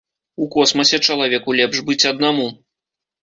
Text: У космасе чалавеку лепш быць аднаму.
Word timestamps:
У 0.43 0.45
космасе 0.53 0.99
чалавеку 1.09 1.55
лепш 1.59 1.83
быць 1.91 2.07
аднаму. 2.13 2.47